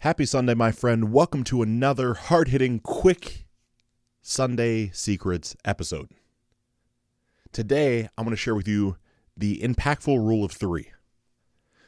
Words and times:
Happy 0.00 0.24
Sunday, 0.24 0.54
my 0.54 0.72
friend. 0.72 1.12
Welcome 1.12 1.44
to 1.44 1.60
another 1.60 2.14
hard 2.14 2.48
hitting, 2.48 2.78
quick 2.78 3.44
Sunday 4.22 4.88
Secrets 4.94 5.54
episode. 5.62 6.08
Today, 7.52 8.08
I'm 8.16 8.24
going 8.24 8.30
to 8.30 8.36
share 8.40 8.54
with 8.54 8.66
you 8.66 8.96
the 9.36 9.58
impactful 9.58 10.16
rule 10.16 10.42
of 10.42 10.52
three. 10.52 10.90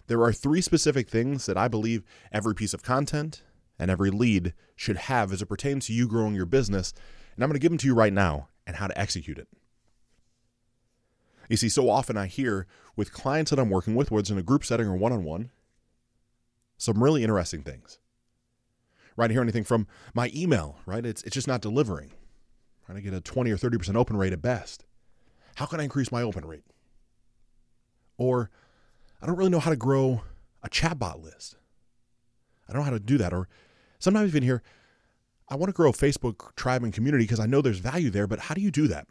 There 0.08 0.20
are 0.20 0.30
three 0.30 0.60
specific 0.60 1.08
things 1.08 1.46
that 1.46 1.56
I 1.56 1.68
believe 1.68 2.04
every 2.30 2.54
piece 2.54 2.74
of 2.74 2.82
content 2.82 3.44
and 3.78 3.90
every 3.90 4.10
lead 4.10 4.52
should 4.76 4.98
have 4.98 5.32
as 5.32 5.40
it 5.40 5.46
pertains 5.46 5.86
to 5.86 5.94
you 5.94 6.06
growing 6.06 6.34
your 6.34 6.44
business, 6.44 6.92
and 7.34 7.42
I'm 7.42 7.48
going 7.48 7.58
to 7.58 7.62
give 7.62 7.70
them 7.70 7.78
to 7.78 7.86
you 7.86 7.94
right 7.94 8.12
now 8.12 8.48
and 8.66 8.76
how 8.76 8.88
to 8.88 9.00
execute 9.00 9.38
it. 9.38 9.48
You 11.48 11.56
see, 11.56 11.70
so 11.70 11.88
often 11.88 12.18
I 12.18 12.26
hear 12.26 12.66
with 12.94 13.10
clients 13.10 13.48
that 13.52 13.58
I'm 13.58 13.70
working 13.70 13.94
with, 13.94 14.10
whether 14.10 14.20
it's 14.20 14.30
in 14.30 14.36
a 14.36 14.42
group 14.42 14.66
setting 14.66 14.86
or 14.86 14.96
one 14.98 15.12
on 15.14 15.24
one, 15.24 15.50
some 16.82 17.02
really 17.02 17.22
interesting 17.22 17.62
things 17.62 17.98
right? 19.16 19.30
I 19.30 19.32
hear 19.32 19.42
anything 19.42 19.64
from 19.64 19.86
my 20.14 20.30
email, 20.34 20.78
right? 20.86 21.04
It's, 21.04 21.22
it's 21.22 21.34
just 21.34 21.48
not 21.48 21.60
delivering. 21.60 22.12
Right? 22.88 22.98
I 22.98 23.00
get 23.00 23.14
a 23.14 23.20
20 23.20 23.50
or 23.50 23.56
30% 23.56 23.96
open 23.96 24.16
rate 24.16 24.32
at 24.32 24.42
best. 24.42 24.84
How 25.56 25.66
can 25.66 25.80
I 25.80 25.84
increase 25.84 26.10
my 26.10 26.22
open 26.22 26.44
rate? 26.44 26.64
Or 28.16 28.50
I 29.20 29.26
don't 29.26 29.36
really 29.36 29.50
know 29.50 29.60
how 29.60 29.70
to 29.70 29.76
grow 29.76 30.22
a 30.62 30.68
chatbot 30.68 31.22
list. 31.22 31.56
I 32.68 32.72
don't 32.72 32.80
know 32.80 32.86
how 32.86 32.90
to 32.90 33.00
do 33.00 33.18
that. 33.18 33.32
Or 33.32 33.48
sometimes 33.98 34.28
even 34.28 34.42
hear, 34.42 34.62
I 35.48 35.56
want 35.56 35.68
to 35.68 35.74
grow 35.74 35.90
a 35.90 35.92
Facebook 35.92 36.54
tribe 36.56 36.82
and 36.82 36.92
community 36.92 37.24
because 37.24 37.40
I 37.40 37.46
know 37.46 37.60
there's 37.60 37.78
value 37.78 38.10
there, 38.10 38.26
but 38.26 38.38
how 38.38 38.54
do 38.54 38.60
you 38.60 38.70
do 38.70 38.88
that? 38.88 39.06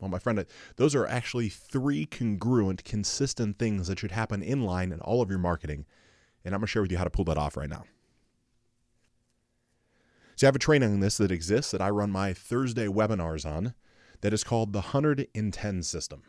Well, 0.00 0.08
my 0.08 0.18
friend, 0.18 0.44
those 0.76 0.94
are 0.94 1.06
actually 1.06 1.50
three 1.50 2.06
congruent, 2.06 2.84
consistent 2.84 3.58
things 3.58 3.88
that 3.88 3.98
should 3.98 4.12
happen 4.12 4.42
in 4.42 4.62
line 4.62 4.92
in 4.92 5.00
all 5.00 5.20
of 5.20 5.28
your 5.28 5.38
marketing. 5.38 5.84
And 6.44 6.54
I'm 6.54 6.60
going 6.60 6.66
to 6.66 6.70
share 6.70 6.82
with 6.82 6.90
you 6.90 6.98
how 6.98 7.04
to 7.04 7.10
pull 7.10 7.26
that 7.26 7.36
off 7.36 7.56
right 7.56 7.68
now. 7.68 7.84
So 10.36 10.46
I 10.46 10.48
have 10.48 10.56
a 10.56 10.60
training 10.60 10.94
on 10.94 11.00
this 11.00 11.18
that 11.18 11.30
exists 11.30 11.70
that 11.72 11.82
I 11.82 11.90
run 11.90 12.10
my 12.10 12.32
Thursday 12.32 12.86
webinars 12.86 13.44
on 13.44 13.74
that 14.22 14.32
is 14.32 14.42
called 14.42 14.72
the 14.72 14.80
100 14.80 15.28
in 15.34 15.50
10 15.50 15.82
system. 15.82 16.22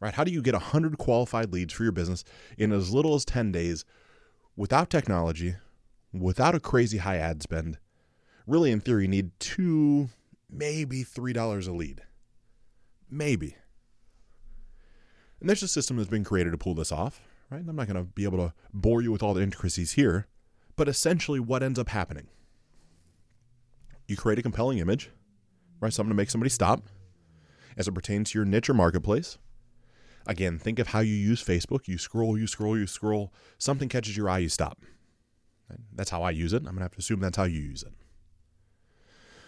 Right? 0.00 0.12
How 0.12 0.24
do 0.24 0.30
you 0.30 0.42
get 0.42 0.52
100 0.52 0.98
qualified 0.98 1.50
leads 1.50 1.72
for 1.72 1.82
your 1.82 1.92
business 1.92 2.24
in 2.58 2.72
as 2.72 2.92
little 2.92 3.14
as 3.14 3.24
10 3.24 3.52
days 3.52 3.86
without 4.54 4.90
technology, 4.90 5.54
without 6.12 6.54
a 6.54 6.60
crazy 6.60 6.98
high 6.98 7.16
ad 7.16 7.42
spend? 7.42 7.78
Really, 8.46 8.70
in 8.70 8.80
theory, 8.80 9.04
you 9.04 9.08
need 9.08 9.30
two, 9.40 10.10
maybe 10.50 11.04
$3 11.04 11.66
a 11.66 11.72
lead. 11.72 12.02
Maybe. 13.10 13.56
And 15.40 15.48
there's 15.48 15.62
a 15.62 15.68
system 15.68 15.96
that's 15.96 16.08
been 16.08 16.24
created 16.24 16.50
to 16.50 16.58
pull 16.58 16.74
this 16.74 16.92
off, 16.92 17.20
right? 17.50 17.62
I'm 17.66 17.76
not 17.76 17.86
going 17.86 17.96
to 17.96 18.04
be 18.04 18.24
able 18.24 18.38
to 18.38 18.54
bore 18.72 19.02
you 19.02 19.12
with 19.12 19.22
all 19.22 19.34
the 19.34 19.42
intricacies 19.42 19.92
here, 19.92 20.26
but 20.76 20.88
essentially 20.88 21.40
what 21.40 21.62
ends 21.62 21.78
up 21.78 21.90
happening 21.90 22.28
you 24.06 24.16
create 24.16 24.38
a 24.38 24.42
compelling 24.42 24.78
image, 24.78 25.10
right? 25.80 25.92
Something 25.92 26.10
to 26.10 26.16
make 26.16 26.30
somebody 26.30 26.50
stop 26.50 26.82
as 27.76 27.88
it 27.88 27.92
pertains 27.92 28.30
to 28.30 28.38
your 28.38 28.44
niche 28.44 28.68
or 28.68 28.74
marketplace. 28.74 29.38
Again, 30.26 30.58
think 30.58 30.78
of 30.78 30.88
how 30.88 31.00
you 31.00 31.14
use 31.14 31.42
Facebook. 31.42 31.86
You 31.86 31.98
scroll, 31.98 32.38
you 32.38 32.46
scroll, 32.46 32.78
you 32.78 32.86
scroll. 32.86 33.32
Something 33.58 33.88
catches 33.88 34.16
your 34.16 34.28
eye, 34.28 34.38
you 34.38 34.48
stop. 34.48 34.82
That's 35.92 36.10
how 36.10 36.22
I 36.22 36.30
use 36.30 36.52
it. 36.52 36.58
I'm 36.58 36.64
going 36.64 36.76
to 36.76 36.82
have 36.82 36.92
to 36.92 36.98
assume 36.98 37.20
that's 37.20 37.36
how 37.36 37.44
you 37.44 37.60
use 37.60 37.82
it. 37.82 37.92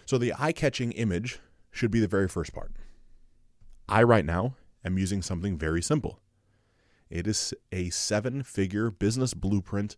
So 0.06 0.18
the 0.18 0.34
eye 0.38 0.52
catching 0.52 0.92
image 0.92 1.40
should 1.70 1.90
be 1.90 2.00
the 2.00 2.08
very 2.08 2.28
first 2.28 2.52
part. 2.52 2.72
I, 3.88 4.02
right 4.02 4.24
now, 4.24 4.56
am 4.84 4.98
using 4.98 5.22
something 5.22 5.56
very 5.56 5.82
simple. 5.82 6.20
It 7.08 7.26
is 7.26 7.54
a 7.70 7.90
seven 7.90 8.42
figure 8.42 8.90
business 8.90 9.32
blueprint 9.32 9.96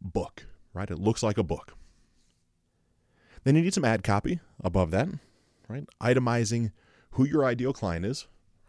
book, 0.00 0.46
right? 0.72 0.90
It 0.90 0.98
looks 0.98 1.22
like 1.22 1.38
a 1.38 1.42
book. 1.42 1.74
Then 3.44 3.56
you 3.56 3.62
need 3.62 3.74
some 3.74 3.84
ad 3.84 4.04
copy 4.04 4.40
above 4.62 4.90
that, 4.92 5.08
right? 5.68 5.84
Itemizing 6.00 6.72
who 7.12 7.26
your 7.26 7.44
ideal 7.44 7.72
client 7.72 8.04
is. 8.04 8.26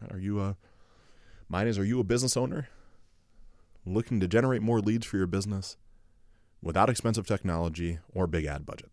Are 0.09 0.19
you 0.19 0.41
a 0.41 0.57
mine 1.47 1.67
is 1.67 1.77
are 1.77 1.85
you 1.85 1.99
a 1.99 2.03
business 2.03 2.37
owner 2.37 2.69
looking 3.85 4.19
to 4.19 4.27
generate 4.27 4.61
more 4.61 4.79
leads 4.79 5.05
for 5.05 5.17
your 5.17 5.27
business 5.27 5.77
without 6.61 6.89
expensive 6.89 7.27
technology 7.27 7.99
or 8.13 8.25
big 8.27 8.45
ad 8.45 8.65
budget? 8.65 8.91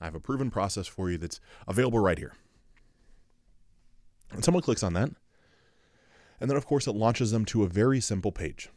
I 0.00 0.06
have 0.06 0.14
a 0.14 0.20
proven 0.20 0.50
process 0.50 0.86
for 0.86 1.10
you 1.10 1.18
that's 1.18 1.40
available 1.66 1.98
right 1.98 2.18
here. 2.18 2.34
And 4.32 4.44
someone 4.44 4.62
clicks 4.62 4.82
on 4.82 4.92
that. 4.94 5.10
And 6.40 6.48
then, 6.48 6.56
of 6.56 6.66
course, 6.66 6.86
it 6.86 6.92
launches 6.92 7.30
them 7.30 7.44
to 7.46 7.64
a 7.64 7.68
very 7.68 8.00
simple 8.00 8.32
page. 8.32 8.68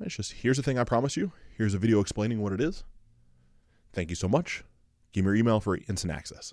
It's 0.00 0.16
just 0.16 0.32
here's 0.32 0.58
the 0.58 0.62
thing 0.62 0.78
I 0.78 0.84
promise 0.84 1.16
you. 1.16 1.32
Here's 1.56 1.74
a 1.74 1.78
video 1.78 2.00
explaining 2.00 2.42
what 2.42 2.52
it 2.52 2.60
is. 2.60 2.84
Thank 3.92 4.10
you 4.10 4.16
so 4.16 4.28
much. 4.28 4.62
Give 5.12 5.24
me 5.24 5.28
your 5.28 5.36
email 5.36 5.58
for 5.58 5.78
instant 5.88 6.12
access. 6.12 6.52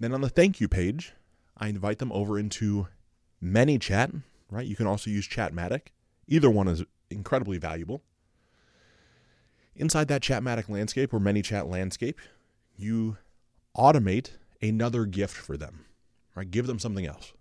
Then 0.00 0.12
on 0.12 0.20
the 0.20 0.28
thank 0.28 0.60
you 0.60 0.66
page, 0.68 1.12
I 1.56 1.68
invite 1.68 2.00
them 2.00 2.10
over 2.10 2.38
into 2.38 2.88
ManyChat, 3.42 4.22
right? 4.50 4.66
You 4.66 4.74
can 4.74 4.88
also 4.88 5.08
use 5.08 5.28
Chatmatic. 5.28 5.88
Either 6.26 6.50
one 6.50 6.66
is 6.66 6.82
incredibly 7.10 7.58
valuable. 7.58 8.02
Inside 9.76 10.08
that 10.08 10.22
Chatmatic 10.22 10.68
landscape 10.68 11.14
or 11.14 11.20
ManyChat 11.20 11.68
landscape, 11.70 12.20
you 12.76 13.18
automate 13.76 14.30
another 14.60 15.04
gift 15.04 15.36
for 15.36 15.56
them, 15.56 15.84
right? 16.34 16.50
Give 16.50 16.66
them 16.66 16.78
something 16.78 17.06
else, 17.06 17.32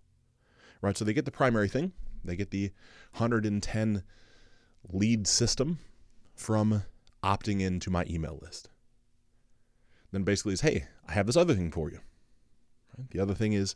right? 0.82 0.98
So 0.98 1.06
they 1.06 1.14
get 1.14 1.26
the 1.26 1.32
primary 1.32 1.68
thing, 1.68 1.94
they 2.24 2.36
get 2.36 2.52
the 2.52 2.72
110 3.14 4.04
lead 4.90 5.28
system 5.28 5.80
from 6.36 6.84
opting 7.24 7.62
into 7.62 7.90
my 7.90 8.06
email 8.10 8.40
list 8.42 8.70
then 10.14 10.24
basically 10.24 10.54
is, 10.54 10.62
hey, 10.62 10.86
I 11.08 11.14
have 11.14 11.26
this 11.26 11.36
other 11.36 11.56
thing 11.56 11.72
for 11.72 11.90
you. 11.90 12.00
Right? 12.98 13.10
The 13.10 13.20
other 13.20 13.34
thing 13.34 13.54
is 13.54 13.76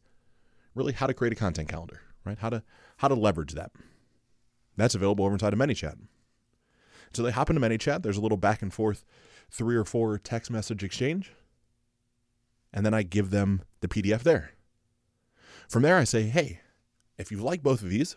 really 0.75 0.93
how 0.93 1.07
to 1.07 1.13
create 1.13 1.33
a 1.33 1.35
content 1.35 1.67
calendar, 1.67 2.01
right? 2.23 2.37
How 2.37 2.49
to 2.49 2.63
how 2.97 3.07
to 3.07 3.15
leverage 3.15 3.53
that. 3.53 3.71
That's 4.77 4.95
available 4.95 5.25
over 5.25 5.33
inside 5.33 5.53
of 5.53 5.59
ManyChat. 5.59 5.97
So 7.13 7.23
they 7.23 7.31
hop 7.31 7.49
into 7.49 7.61
ManyChat. 7.61 8.03
There's 8.03 8.17
a 8.17 8.21
little 8.21 8.37
back 8.37 8.61
and 8.61 8.71
forth, 8.71 9.03
three 9.49 9.75
or 9.75 9.83
four 9.83 10.19
text 10.19 10.51
message 10.51 10.83
exchange, 10.83 11.33
and 12.71 12.85
then 12.85 12.93
I 12.93 13.01
give 13.01 13.31
them 13.31 13.63
the 13.81 13.87
PDF 13.87 14.21
there. 14.21 14.51
From 15.67 15.83
there, 15.83 15.97
I 15.97 16.05
say, 16.05 16.23
hey, 16.23 16.61
if 17.17 17.29
you 17.29 17.39
like 17.39 17.61
both 17.61 17.81
of 17.81 17.89
these, 17.89 18.15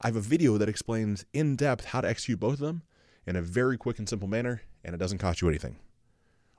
I 0.00 0.06
have 0.06 0.16
a 0.16 0.20
video 0.20 0.56
that 0.56 0.68
explains 0.68 1.26
in 1.34 1.56
depth 1.56 1.86
how 1.86 2.00
to 2.00 2.08
execute 2.08 2.40
both 2.40 2.54
of 2.54 2.60
them 2.60 2.82
in 3.26 3.36
a 3.36 3.42
very 3.42 3.76
quick 3.76 3.98
and 3.98 4.08
simple 4.08 4.28
manner, 4.28 4.62
and 4.82 4.94
it 4.94 4.98
doesn't 4.98 5.18
cost 5.18 5.42
you 5.42 5.48
anything. 5.48 5.76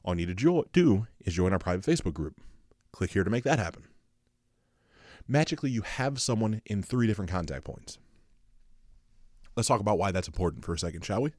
All 0.03 0.13
you 0.13 0.27
need 0.27 0.37
to 0.37 0.63
do 0.71 1.07
is 1.21 1.33
join 1.33 1.53
our 1.53 1.59
private 1.59 1.85
Facebook 1.85 2.13
group. 2.13 2.39
Click 2.91 3.11
here 3.11 3.23
to 3.23 3.31
make 3.31 3.43
that 3.45 3.57
happen. 3.57 3.87
Magically, 5.27 5.71
you 5.71 5.81
have 5.81 6.21
someone 6.21 6.61
in 6.67 6.83
three 6.83 7.07
different 7.07 7.31
contact 7.31 7.63
points. 7.63 7.97
Let's 9.55 9.67
talk 9.67 9.81
about 9.81 9.97
why 9.97 10.11
that's 10.11 10.27
important 10.27 10.65
for 10.65 10.73
a 10.73 10.79
second, 10.79 11.03
shall 11.03 11.23
we? 11.23 11.31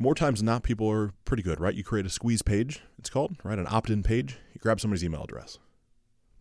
More 0.00 0.14
times 0.16 0.40
than 0.40 0.46
not, 0.46 0.64
people 0.64 0.90
are 0.90 1.12
pretty 1.24 1.44
good, 1.44 1.60
right? 1.60 1.74
You 1.74 1.84
create 1.84 2.06
a 2.06 2.10
squeeze 2.10 2.42
page, 2.42 2.82
it's 2.98 3.08
called, 3.08 3.36
right? 3.44 3.58
An 3.58 3.66
opt 3.70 3.88
in 3.88 4.02
page. 4.02 4.38
You 4.52 4.60
grab 4.60 4.80
somebody's 4.80 5.04
email 5.04 5.22
address. 5.22 5.58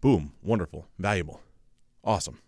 Boom, 0.02 0.34
wonderful, 0.44 0.88
valuable, 1.00 1.42
awesome. 2.04 2.40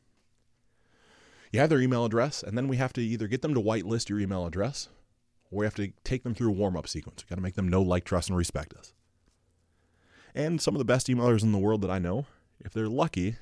You 1.52 1.60
have 1.60 1.70
their 1.70 1.82
email 1.82 2.06
address, 2.06 2.44
and 2.44 2.58
then 2.58 2.68
we 2.68 2.78
have 2.78 2.94
to 2.94 3.02
either 3.02 3.28
get 3.28 3.42
them 3.42 3.54
to 3.54 3.62
whitelist 3.62 4.10
your 4.10 4.20
email 4.20 4.46
address 4.46 4.90
or 5.52 5.60
we 5.60 5.66
have 5.66 5.76
to 5.76 5.92
take 6.04 6.24
them 6.24 6.36
through 6.36 6.50
a 6.50 6.54
warm 6.54 6.76
up 6.76 6.88
sequence. 6.88 7.24
We've 7.24 7.30
got 7.30 7.36
to 7.36 7.42
make 7.42 7.56
them 7.56 7.70
know, 7.70 7.82
like, 7.82 8.04
trust, 8.04 8.30
and 8.30 8.38
respect 8.38 8.74
us. 8.74 8.94
And 10.36 10.62
some 10.62 10.76
of 10.76 10.80
the 10.80 10.86
best 10.86 11.08
emailers 11.08 11.44
in 11.44 11.52
the 11.52 11.58
world 11.58 11.82
that 11.82 11.90
I 11.90 12.00
know, 12.00 12.26
if 12.60 12.74
they're 12.74 12.90
lucky, 12.90 13.38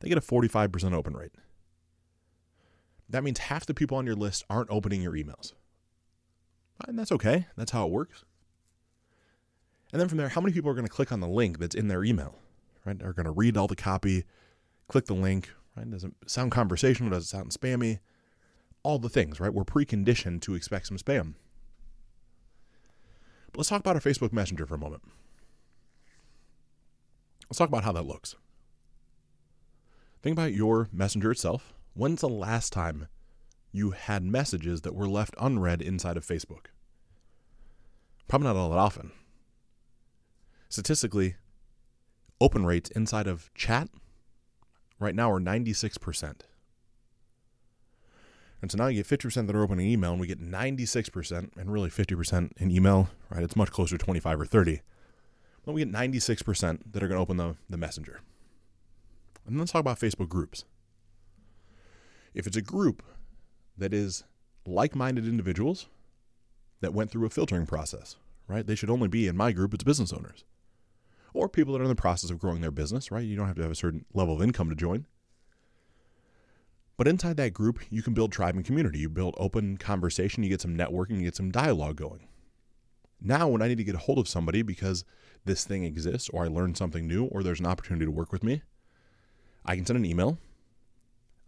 they 0.00 0.08
get 0.08 0.18
a 0.18 0.20
45% 0.20 0.92
open 0.92 1.16
rate. 1.16 1.32
That 3.08 3.24
means 3.24 3.38
half 3.38 3.66
the 3.66 3.74
people 3.74 3.96
on 3.96 4.06
your 4.06 4.14
list 4.14 4.44
aren't 4.48 4.70
opening 4.70 5.02
your 5.02 5.12
emails. 5.12 5.52
And 6.86 6.98
that's 6.98 7.12
okay. 7.12 7.46
That's 7.56 7.72
how 7.72 7.86
it 7.86 7.92
works. 7.92 8.24
And 9.92 10.00
then 10.00 10.08
from 10.08 10.18
there, 10.18 10.30
how 10.30 10.40
many 10.40 10.52
people 10.52 10.70
are 10.70 10.74
going 10.74 10.86
to 10.86 10.92
click 10.92 11.12
on 11.12 11.20
the 11.20 11.28
link 11.28 11.58
that's 11.58 11.74
in 11.74 11.88
their 11.88 12.04
email? 12.04 12.38
Right? 12.84 13.00
Are 13.02 13.12
going 13.12 13.26
to 13.26 13.32
read 13.32 13.56
all 13.56 13.68
the 13.68 13.76
copy, 13.76 14.24
click 14.88 15.06
the 15.06 15.14
link, 15.14 15.50
right? 15.76 15.88
Does 15.88 16.04
it 16.04 16.12
sound 16.26 16.50
conversational? 16.50 17.10
Does 17.10 17.24
it 17.24 17.28
sound 17.28 17.50
spammy? 17.50 18.00
all 18.82 18.98
the 18.98 19.08
things, 19.08 19.40
right? 19.40 19.52
We're 19.52 19.64
preconditioned 19.64 20.40
to 20.42 20.54
expect 20.54 20.86
some 20.86 20.96
spam. 20.96 21.34
But 23.52 23.58
let's 23.58 23.68
talk 23.68 23.80
about 23.80 23.96
our 23.96 24.00
Facebook 24.00 24.32
Messenger 24.32 24.66
for 24.66 24.74
a 24.74 24.78
moment. 24.78 25.02
Let's 27.48 27.58
talk 27.58 27.68
about 27.68 27.84
how 27.84 27.92
that 27.92 28.06
looks. 28.06 28.34
Think 30.22 30.34
about 30.34 30.54
your 30.54 30.88
messenger 30.92 31.32
itself. 31.32 31.74
When's 31.94 32.20
the 32.20 32.28
last 32.28 32.72
time 32.72 33.08
you 33.72 33.90
had 33.90 34.24
messages 34.24 34.80
that 34.82 34.94
were 34.94 35.08
left 35.08 35.34
unread 35.38 35.82
inside 35.82 36.16
of 36.16 36.26
Facebook? 36.26 36.66
Probably 38.28 38.46
not 38.46 38.56
all 38.56 38.70
that 38.70 38.78
often. 38.78 39.12
Statistically, 40.68 41.34
open 42.42 42.66
rates 42.66 42.90
inside 42.90 43.28
of 43.28 43.54
chat 43.54 43.88
right 44.98 45.14
now 45.14 45.30
are 45.30 45.40
96%. 45.40 46.40
And 48.60 48.70
so 48.70 48.78
now 48.78 48.88
you 48.88 49.02
get 49.02 49.20
50% 49.20 49.46
that 49.46 49.56
are 49.56 49.62
opening 49.62 49.88
email, 49.88 50.10
and 50.12 50.20
we 50.20 50.26
get 50.26 50.40
96%, 50.40 51.56
and 51.56 51.72
really 51.72 51.88
50% 51.88 52.50
in 52.56 52.70
email, 52.70 53.08
right? 53.30 53.42
It's 53.42 53.56
much 53.56 53.70
closer 53.70 53.96
to 53.96 54.04
25 54.04 54.40
or 54.40 54.44
30. 54.44 54.80
But 55.64 55.72
we 55.72 55.84
get 55.84 55.92
96% 55.92 56.80
that 56.92 57.02
are 57.02 57.08
going 57.08 57.16
to 57.16 57.22
open 57.22 57.36
the, 57.36 57.56
the 57.70 57.76
messenger. 57.76 58.20
And 59.46 59.58
let's 59.58 59.72
talk 59.72 59.80
about 59.80 60.00
Facebook 60.00 60.28
groups. 60.28 60.64
If 62.34 62.46
it's 62.46 62.56
a 62.56 62.62
group 62.62 63.02
that 63.78 63.94
is 63.94 64.24
like 64.66 64.94
minded 64.96 65.26
individuals 65.26 65.86
that 66.80 66.94
went 66.94 67.10
through 67.10 67.26
a 67.26 67.30
filtering 67.30 67.66
process, 67.66 68.16
right? 68.48 68.66
They 68.66 68.74
should 68.74 68.90
only 68.90 69.08
be 69.08 69.28
in 69.28 69.36
my 69.36 69.52
group, 69.52 69.74
it's 69.74 69.84
business 69.84 70.12
owners 70.12 70.44
or 71.42 71.48
people 71.48 71.72
that 71.72 71.80
are 71.80 71.84
in 71.84 71.88
the 71.88 71.96
process 71.96 72.30
of 72.30 72.38
growing 72.38 72.60
their 72.60 72.70
business, 72.70 73.10
right? 73.10 73.24
You 73.24 73.34
don't 73.34 73.48
have 73.48 73.56
to 73.56 73.62
have 73.62 73.72
a 73.72 73.74
certain 73.74 74.04
level 74.14 74.36
of 74.36 74.42
income 74.42 74.68
to 74.68 74.76
join. 74.76 75.06
But 76.96 77.08
inside 77.08 77.36
that 77.38 77.52
group, 77.52 77.80
you 77.90 78.00
can 78.00 78.14
build 78.14 78.30
tribe 78.30 78.54
and 78.54 78.64
community. 78.64 79.00
You 79.00 79.08
build 79.08 79.34
open 79.38 79.76
conversation, 79.76 80.44
you 80.44 80.48
get 80.48 80.60
some 80.60 80.76
networking, 80.76 81.16
you 81.16 81.24
get 81.24 81.34
some 81.34 81.50
dialogue 81.50 81.96
going. 81.96 82.28
Now, 83.20 83.48
when 83.48 83.60
I 83.60 83.66
need 83.66 83.78
to 83.78 83.84
get 83.84 83.96
a 83.96 83.98
hold 83.98 84.20
of 84.20 84.28
somebody 84.28 84.62
because 84.62 85.04
this 85.44 85.64
thing 85.64 85.82
exists, 85.82 86.28
or 86.28 86.44
I 86.44 86.48
learned 86.48 86.76
something 86.76 87.08
new, 87.08 87.24
or 87.24 87.42
there's 87.42 87.58
an 87.58 87.66
opportunity 87.66 88.04
to 88.04 88.12
work 88.12 88.30
with 88.30 88.44
me, 88.44 88.62
I 89.64 89.74
can 89.74 89.84
send 89.84 89.96
an 89.96 90.04
email. 90.04 90.38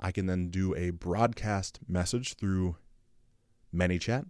I 0.00 0.10
can 0.10 0.26
then 0.26 0.50
do 0.50 0.74
a 0.74 0.90
broadcast 0.90 1.78
message 1.86 2.34
through 2.34 2.76
ManyChat, 3.72 4.26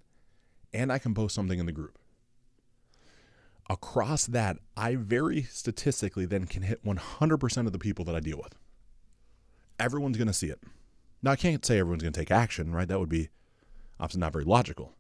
and 0.75 0.93
I 0.93 0.99
can 0.99 1.15
post 1.15 1.35
something 1.35 1.59
in 1.59 1.65
the 1.65 1.73
group. 1.73 1.99
Across 3.71 4.27
that, 4.27 4.59
I 4.77 4.95
very 4.97 5.43
statistically 5.43 6.27
then 6.27 6.47
can 6.47 6.63
hit 6.63 6.85
100% 6.85 7.67
of 7.67 7.73
the 7.73 7.79
people 7.79 8.05
that 8.05 8.15
I 8.15 8.21
deal 8.21 8.37
with. 8.37 8.55
Everyone's 9.79 10.19
going 10.19 10.29
to 10.29 10.35
see 10.35 10.49
it. 10.49 10.61
Now, 11.23 11.31
I 11.31 11.37
can't 11.37 11.65
say 11.65 11.79
everyone's 11.79 12.03
going 12.03 12.13
to 12.13 12.21
take 12.21 12.31
action, 12.31 12.73
right? 12.73 12.87
That 12.87 13.01
would 13.01 13.09
be 13.09 13.31
obviously 13.99 14.21
not 14.21 14.33
very 14.33 14.45
logical. 14.45 14.93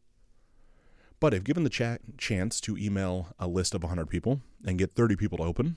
But 1.21 1.35
if 1.35 1.45
given 1.45 1.65
the 1.65 1.71
ch- 1.71 2.01
chance 2.19 2.61
to 2.63 2.77
email 2.77 3.29
a 3.39 3.47
list 3.47 3.75
of 3.75 3.83
100 3.83 4.07
people 4.07 4.41
and 4.67 4.79
get 4.79 4.95
30 4.95 5.17
people 5.17 5.39
to 5.39 5.45
open 5.45 5.77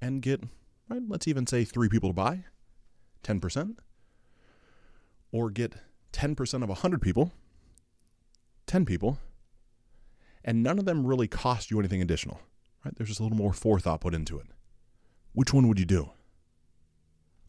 and 0.00 0.22
get, 0.22 0.42
right, 0.88 1.02
let's 1.08 1.26
even 1.26 1.46
say 1.46 1.64
three 1.64 1.88
people 1.88 2.10
to 2.10 2.14
buy, 2.14 2.44
10%, 3.24 3.76
or 5.32 5.50
get 5.50 5.76
10% 6.12 6.62
of 6.62 6.68
100 6.68 7.02
people, 7.02 7.32
10 8.66 8.84
people, 8.84 9.18
and 10.48 10.62
none 10.62 10.78
of 10.78 10.86
them 10.86 11.06
really 11.06 11.28
cost 11.28 11.70
you 11.70 11.78
anything 11.78 12.00
additional, 12.00 12.40
right? 12.82 12.96
There's 12.96 13.10
just 13.10 13.20
a 13.20 13.22
little 13.22 13.36
more 13.36 13.52
forethought 13.52 14.00
put 14.00 14.14
into 14.14 14.38
it. 14.38 14.46
Which 15.34 15.52
one 15.52 15.68
would 15.68 15.78
you 15.78 15.84
do? 15.84 16.12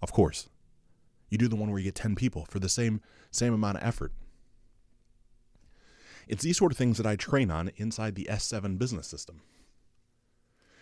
Of 0.02 0.12
course, 0.12 0.50
you 1.30 1.38
do 1.38 1.48
the 1.48 1.56
one 1.56 1.70
where 1.70 1.80
you 1.80 1.86
get 1.86 1.96
10 1.96 2.16
people 2.16 2.44
for 2.50 2.60
the 2.60 2.68
same 2.68 3.00
same 3.32 3.54
amount 3.54 3.78
of 3.78 3.84
effort. 3.84 4.12
It's 6.28 6.44
these 6.44 6.58
sort 6.58 6.74
of 6.74 6.78
things 6.78 6.98
that 6.98 7.06
I 7.06 7.16
train 7.16 7.50
on 7.50 7.72
inside 7.78 8.16
the 8.16 8.28
S7 8.30 8.78
business 8.78 9.08
system, 9.08 9.44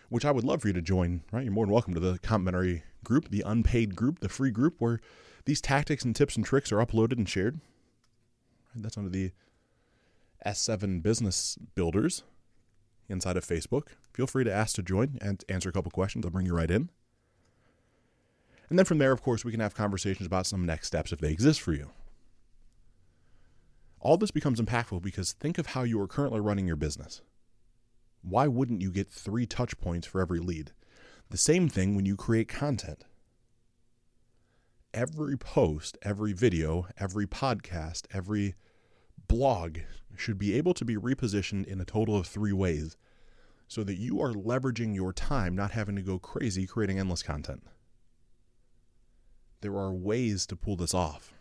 which 0.08 0.24
I 0.24 0.32
would 0.32 0.44
love 0.44 0.62
for 0.62 0.68
you 0.68 0.74
to 0.74 0.82
join, 0.82 1.22
right? 1.30 1.44
You're 1.44 1.52
more 1.52 1.66
than 1.66 1.72
welcome 1.72 1.94
to 1.94 2.00
the 2.00 2.18
complimentary 2.18 2.82
group, 3.04 3.28
the 3.30 3.44
unpaid 3.46 3.94
group, 3.94 4.18
the 4.18 4.28
free 4.28 4.50
group 4.50 4.74
where 4.80 4.98
these 5.44 5.60
tactics 5.60 6.04
and 6.04 6.16
tips 6.16 6.34
and 6.34 6.44
tricks 6.44 6.72
are 6.72 6.84
uploaded 6.84 7.18
and 7.18 7.28
shared. 7.28 7.60
That's 8.74 8.98
under 8.98 9.08
the 9.08 9.30
S7 10.46 11.02
business 11.02 11.58
builders 11.74 12.22
inside 13.08 13.36
of 13.36 13.46
Facebook. 13.46 13.88
Feel 14.12 14.26
free 14.26 14.44
to 14.44 14.52
ask 14.52 14.74
to 14.76 14.82
join 14.82 15.18
and 15.20 15.44
answer 15.48 15.68
a 15.68 15.72
couple 15.72 15.90
questions. 15.90 16.24
I'll 16.24 16.30
bring 16.30 16.46
you 16.46 16.54
right 16.54 16.70
in. 16.70 16.90
And 18.68 18.78
then 18.78 18.84
from 18.84 18.98
there, 18.98 19.12
of 19.12 19.22
course, 19.22 19.44
we 19.44 19.50
can 19.50 19.60
have 19.60 19.74
conversations 19.74 20.26
about 20.26 20.46
some 20.46 20.66
next 20.66 20.88
steps 20.88 21.12
if 21.12 21.20
they 21.20 21.30
exist 21.30 21.60
for 21.60 21.72
you. 21.72 21.90
All 24.00 24.16
this 24.16 24.30
becomes 24.30 24.60
impactful 24.60 25.02
because 25.02 25.32
think 25.32 25.58
of 25.58 25.66
how 25.66 25.82
you 25.82 26.00
are 26.00 26.06
currently 26.06 26.40
running 26.40 26.66
your 26.66 26.76
business. 26.76 27.22
Why 28.22 28.46
wouldn't 28.46 28.82
you 28.82 28.92
get 28.92 29.10
three 29.10 29.46
touch 29.46 29.78
points 29.78 30.06
for 30.06 30.20
every 30.20 30.38
lead? 30.38 30.72
The 31.30 31.38
same 31.38 31.68
thing 31.68 31.94
when 31.94 32.06
you 32.06 32.16
create 32.16 32.48
content. 32.48 33.04
Every 34.94 35.36
post, 35.36 35.98
every 36.02 36.32
video, 36.32 36.86
every 36.98 37.26
podcast, 37.26 38.06
every 38.12 38.54
blog 39.28 39.78
should 40.16 40.38
be 40.38 40.54
able 40.54 40.74
to 40.74 40.84
be 40.84 40.96
repositioned 40.96 41.66
in 41.66 41.80
a 41.80 41.84
total 41.84 42.16
of 42.16 42.26
three 42.26 42.52
ways 42.52 42.96
so 43.68 43.84
that 43.84 43.96
you 43.96 44.20
are 44.20 44.32
leveraging 44.32 44.94
your 44.94 45.12
time, 45.12 45.54
not 45.54 45.72
having 45.72 45.94
to 45.94 46.02
go 46.02 46.18
crazy 46.18 46.66
creating 46.66 46.98
endless 46.98 47.22
content 47.22 47.62
there 49.60 49.76
are 49.76 49.92
ways 49.92 50.46
to 50.46 50.56
pull 50.56 50.76
this 50.76 50.94
off, 50.94 51.32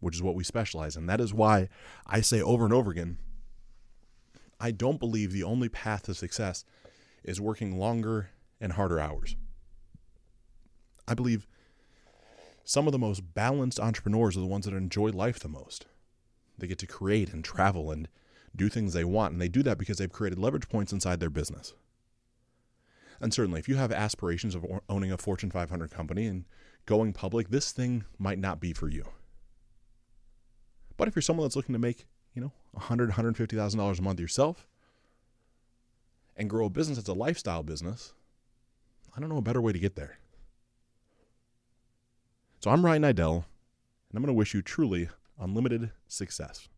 which 0.00 0.14
is 0.14 0.22
what 0.22 0.34
we 0.34 0.44
specialize 0.44 0.96
in. 0.96 1.06
That 1.06 1.20
is 1.20 1.34
why 1.34 1.68
I 2.06 2.20
say 2.20 2.40
over 2.40 2.64
and 2.64 2.74
over 2.74 2.90
again 2.90 3.18
I 4.60 4.72
don't 4.72 4.98
believe 4.98 5.30
the 5.30 5.44
only 5.44 5.68
path 5.68 6.02
to 6.04 6.14
success 6.14 6.64
is 7.22 7.40
working 7.40 7.78
longer 7.78 8.30
and 8.60 8.72
harder 8.72 8.98
hours. 8.98 9.36
I 11.06 11.14
believe 11.14 11.46
some 12.64 12.86
of 12.86 12.92
the 12.92 12.98
most 12.98 13.34
balanced 13.34 13.78
entrepreneurs 13.78 14.36
are 14.36 14.40
the 14.40 14.46
ones 14.46 14.64
that 14.64 14.74
enjoy 14.74 15.10
life 15.10 15.38
the 15.38 15.48
most. 15.48 15.86
They 16.58 16.66
get 16.66 16.78
to 16.78 16.86
create 16.86 17.32
and 17.32 17.44
travel 17.44 17.90
and 17.90 18.08
do 18.54 18.68
things 18.68 18.92
they 18.92 19.04
want, 19.04 19.32
and 19.32 19.40
they 19.40 19.48
do 19.48 19.62
that 19.62 19.78
because 19.78 19.98
they've 19.98 20.12
created 20.12 20.38
leverage 20.38 20.68
points 20.68 20.92
inside 20.92 21.20
their 21.20 21.30
business. 21.30 21.74
And 23.20 23.32
certainly, 23.32 23.58
if 23.58 23.68
you 23.68 23.76
have 23.76 23.92
aspirations 23.92 24.54
of 24.54 24.64
owning 24.88 25.12
a 25.12 25.18
Fortune 25.18 25.50
500 25.50 25.90
company 25.90 26.26
and 26.26 26.44
going 26.86 27.12
public, 27.12 27.50
this 27.50 27.72
thing 27.72 28.04
might 28.18 28.38
not 28.38 28.60
be 28.60 28.72
for 28.72 28.88
you. 28.88 29.04
But 30.96 31.08
if 31.08 31.14
you're 31.14 31.22
someone 31.22 31.44
that's 31.44 31.56
looking 31.56 31.74
to 31.74 31.78
make, 31.78 32.06
you 32.34 32.42
know, 32.42 32.52
$100, 32.76 33.12
$150,000 33.12 33.98
a 33.98 34.02
month 34.02 34.20
yourself 34.20 34.66
and 36.36 36.50
grow 36.50 36.66
a 36.66 36.70
business 36.70 36.98
that's 36.98 37.08
a 37.08 37.12
lifestyle 37.12 37.62
business, 37.62 38.14
I 39.16 39.20
don't 39.20 39.28
know 39.28 39.38
a 39.38 39.42
better 39.42 39.62
way 39.62 39.72
to 39.72 39.78
get 39.78 39.96
there. 39.96 40.18
So 42.60 42.70
I'm 42.70 42.84
Ryan 42.84 43.02
Niddel, 43.02 43.34
and 43.34 44.14
I'm 44.14 44.22
going 44.22 44.26
to 44.26 44.32
wish 44.32 44.54
you 44.54 44.62
truly 44.62 45.08
unlimited 45.38 45.90
success. 46.08 46.68